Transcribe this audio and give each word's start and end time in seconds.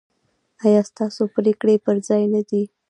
ایا 0.65 0.81
ستاسو 0.91 1.21
پریکړې 1.35 1.75
پر 1.85 1.95
ځای 2.07 2.23
نه 2.33 2.41
دي؟ 2.49 2.63